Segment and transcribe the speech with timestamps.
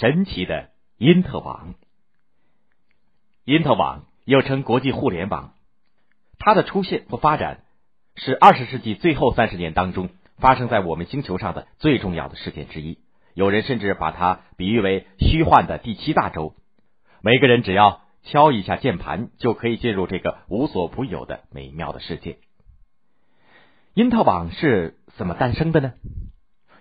[0.00, 1.74] 神奇的因特网。
[3.44, 5.54] 因特网又称国际互联网，
[6.38, 7.64] 它的出现和发展
[8.14, 12.98] 是二十世纪最后三十年当中发生在我们星球上的最重要的事件之一。
[13.34, 16.54] 有人甚至把它比喻为虚幻的第七大洲。
[17.20, 22.38] 每个人只要敲一下键盘，就可以进入这个无所不有的美妙的世界。
[23.94, 25.94] 因特网是怎么诞生的呢？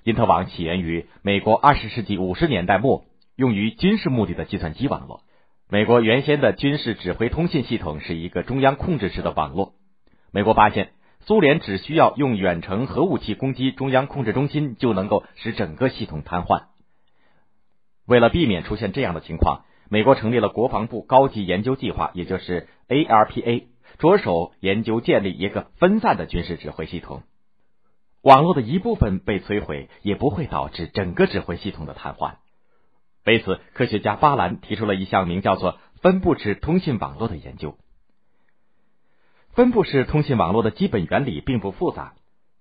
[0.07, 3.03] 因特网起源于美国二十世纪五十年代末
[3.35, 5.19] 用于军事目的的计算机网络。
[5.69, 9.73] 美国原先的军事指挥通信系统是一个中央控制式的网络。
[10.31, 10.91] 美国发现，
[11.25, 16.67] 苏联只需要用远程核武器攻击中央控制中心，就能够使整个系统瘫痪。
[18.05, 23.65] 为了避免出现这样的情况，美国成立了国防部高级研究计划，也就是 ARPA，
[23.99, 27.23] 着手研究建立一个分散的军事指挥系统。
[28.21, 32.35] 网络的一部分被摧毁，也不会导致整个指挥系统的瘫痪。
[33.25, 37.77] 为此，科学家巴兰提出了一项名叫做分布式通信网络的研究。
[39.53, 42.13] 分布式通信网络的基本原理并不复杂，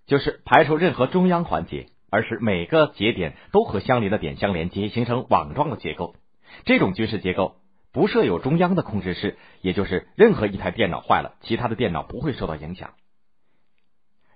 [0.07, 6.17] 就是排除任何中央环节，而是每个节点都和相邻的点相连接，形成网状的结构。
[6.65, 7.57] 这种军事结构
[7.93, 12.95] 不设有中央的控制室，也就是任何一台电脑坏了，其他的电脑不会受到影响。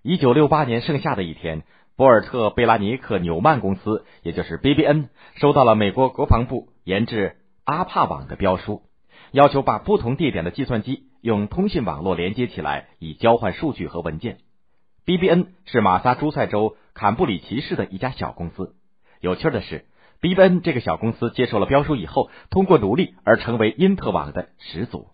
[0.02, 1.62] 一九六八年盛夏的一天，
[1.94, 8.80] 博尔特·贝拉尼克纽曼公司，也就是 BBN，收到了美国国防部研制阿帕网的标书，
[9.30, 14.38] 要求把不同地点的计算机用通信网络连接起来，以交换数据和文件。
[15.04, 18.74] BBN 是马萨诸塞州坎布里奇市的一家小公司。
[19.20, 19.84] 有趣的是
[20.22, 25.08] ，BBN 这个小公司接受了标书以后，通过努力而成为因特网的始祖。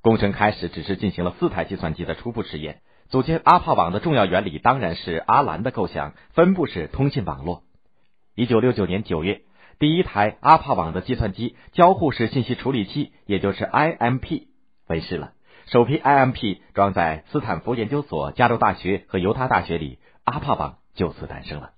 [0.00, 2.80] 工程开始只是进行了四台计算机的初步试验。
[3.08, 7.62] 组建阿帕网的重要原理当然是阿兰的构想——分布式通信网络。
[8.34, 9.40] 一九六九年九月，
[9.78, 14.48] 第一台阿帕网的计算机交互式信息处理器，也就是 IMP
[14.86, 15.32] 问世了。
[15.68, 21.70] 首批 IMP 装在斯坦福研究所、加州大学和犹他大学里，阿帕网就此诞生了。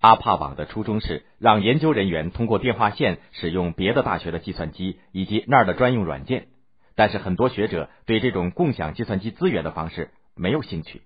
[0.00, 6.46] 阿帕网的初衷是让研究人员通过电话线使用别的大学的计算机以及那儿的专用软件。
[6.94, 11.02] 但是很多学者对这种共享计算机资源的方式没有兴趣。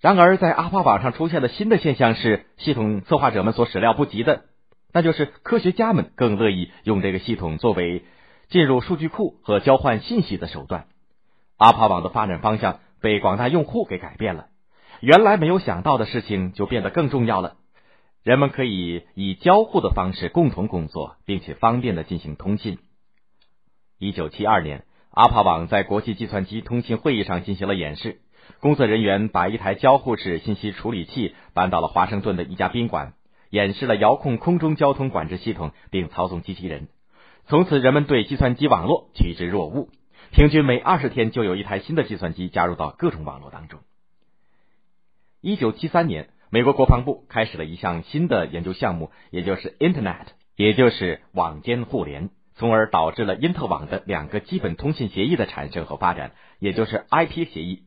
[0.00, 4.44] 然而，在阿帕网上出现的新的现象是系统策划者们所始料不及的，
[4.92, 8.04] 那就是科学家们更乐意用这个系统作为
[8.48, 10.86] 进入数据库和交换信息的手段。
[11.56, 14.48] 阿帕网的发展方向被广大用户给改变了，
[15.00, 17.56] 原来没有想到的事情就变得更重要了。
[18.22, 22.78] 人们可以以交互的方式共同工作，并且方便的进行通信。
[24.06, 28.20] 一九七二年，阿帕网在国际计算机通信会议上进行了演示。
[28.60, 33.14] 工作人员把一台交互式信息处理器搬到了华盛顿的一家宾馆，
[33.50, 36.86] 演示了遥控空中交通管制系统，并操纵机器人。
[37.48, 39.88] 从此，人们对计算机网络趋之若鹜，
[40.30, 43.80] 平均每二十天就有一台新的计算机加入到各种网络当中。
[45.40, 52.30] 一九七三年，美国国防部开始了一项新的研究项目，也就是 Internet，也就是网间互联。
[52.56, 57.84] 从而导致了因特网的两个基本通信协议的产生和发展，也就是 IP 协议、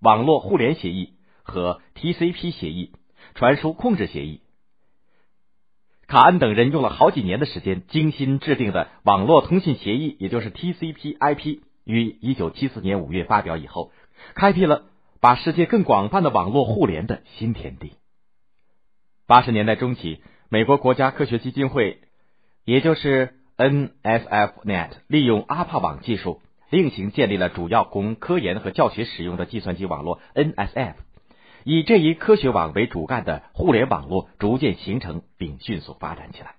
[0.00, 2.92] 网络互联协议和 TCP 协议、
[3.34, 4.42] 传输控制协议。
[6.06, 13.92] 卡恩等人用了好几年的时间，精心制定的网络通信协议，也就是 TCP/IP，于一九七四年五月发表以后，
[14.34, 14.86] 开辟了
[15.20, 17.92] 把世界更广泛的网络互联的新天地。
[19.26, 22.00] 八十年代中期，美国国家科学基金会，
[22.64, 30.94] 也就是 NSFNet 利用阿帕网技术，另行建立了主要供科研和教学使用的计算机网络 NSF，
[31.64, 36.54] 以这一科学网为主干的互联网络逐渐形成并迅速发展起来。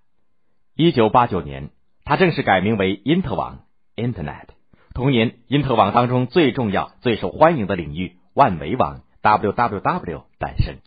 [0.76, 1.70] 一九八九年，
[2.04, 3.62] 它正式改名为因特网
[3.96, 4.48] （Internet）。
[4.94, 10.80] 同年，因特网当中最重要、最受欢迎的领域——万维网 （WWW） 诞生。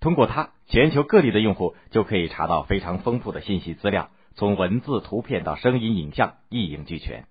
[0.00, 4.08] 通过它，全球各地的用户就可以查到非常丰富的信息资料。
[4.34, 7.26] 从文字、图片到声音、影像，一应俱全。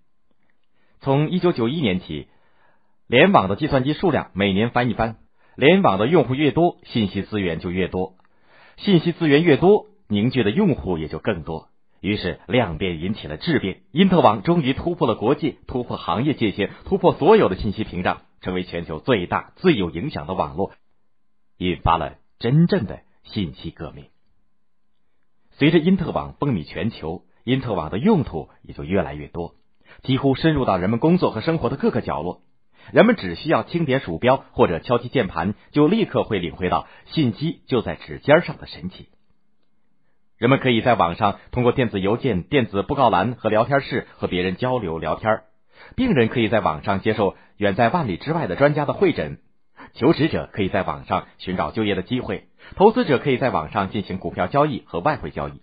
[0.99, 2.27] 从一九九一年起，
[3.07, 5.17] 联网的计算机数量每年翻一番。
[5.55, 8.15] 联网的用户越多，信息资源就越多，
[8.77, 11.67] 信息资源越多，凝聚的用户也就更多。
[11.99, 20.71] 于是量变引起了质变，因特网终于突破了国界，突破行业界限，突破所有的信息屏障，成为全球最大、最有影响的网络，
[21.57, 24.05] 引发了真正的信息革命。
[25.61, 29.53] 随着因特网风靡全球，因特网的用途也就越来越多，
[30.01, 32.41] 几乎深入到人们工作和生活的各个角落。
[32.91, 39.09] 人们只需要轻点鼠标或者敲击键盘，就立刻会领会到信息就在指尖上的神奇。
[40.39, 45.41] 人们可以在网上通过电子邮件、电子布告栏和聊天室和别人交流聊天。
[45.95, 49.37] 病人可以在网上接受远在万里之外的专家的会诊。
[49.93, 52.47] 求职者可以在网上寻找就业的机会。
[52.75, 55.61] 投资者可以在网上进行股票交易和外汇交易。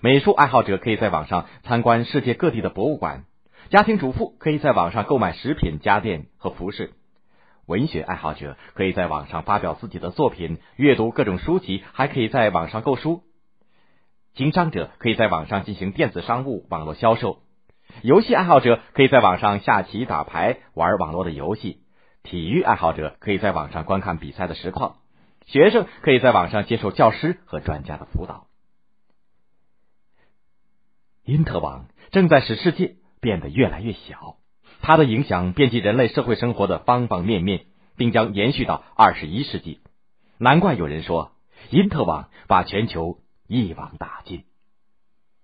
[0.00, 3.24] 美术爱好者可以在网上参观世界各地的博物馆。
[3.70, 6.92] 家庭主妇可以在网上购买食品、家电和服饰。
[7.66, 13.22] 文学爱好者可以在网上发表自己的作品，阅读各种书籍，还可以在网上购书。
[14.34, 17.38] 经商者可以在网上进行电子商务、网络销售。
[18.02, 21.80] 游戏爱好者可以在网上下棋、打牌、玩网络的游戏。
[22.26, 24.96] 体育爱好者可以在网上观看比赛的实况。
[25.46, 28.48] 学生可以在网上接受教师和专家的辅导。
[31.24, 34.36] 因特网正在使世界变得越来越小。
[34.82, 39.80] 它的影响遍及人类社会生活的方方面面，并将延续到二十一世纪。
[40.38, 41.32] 难怪有人说，
[41.70, 44.44] 因特网把全球一网打尽。